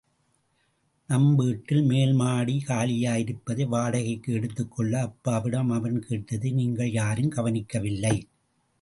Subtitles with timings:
[1.09, 8.15] நம் வீட்டில் மேல்மாடி காலியாயிருப்பதை வாடகைக்கு எடுத்துக் கொள்ள அப்பாவிடம் அவன் கேட்டதை நீங்கள் யாரும் கவனிக்கவில்லை.